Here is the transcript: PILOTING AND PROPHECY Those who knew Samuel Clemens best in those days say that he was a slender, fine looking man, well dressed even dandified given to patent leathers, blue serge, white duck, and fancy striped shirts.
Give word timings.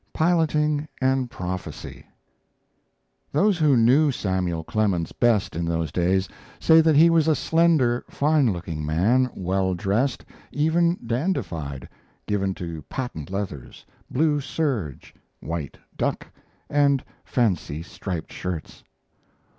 PILOTING 0.13 0.87
AND 0.99 1.29
PROPHECY 1.29 2.07
Those 3.31 3.59
who 3.59 3.77
knew 3.77 4.11
Samuel 4.11 4.63
Clemens 4.63 5.11
best 5.11 5.55
in 5.55 5.63
those 5.63 5.91
days 5.91 6.27
say 6.59 6.81
that 6.81 6.95
he 6.95 7.11
was 7.11 7.27
a 7.27 7.35
slender, 7.35 8.03
fine 8.09 8.51
looking 8.51 8.83
man, 8.83 9.29
well 9.35 9.75
dressed 9.75 10.25
even 10.51 10.97
dandified 11.05 11.87
given 12.25 12.55
to 12.55 12.81
patent 12.89 13.29
leathers, 13.29 13.85
blue 14.09 14.39
serge, 14.39 15.13
white 15.39 15.77
duck, 15.95 16.25
and 16.67 17.03
fancy 17.23 17.83
striped 17.83 18.33
shirts. 18.33 18.83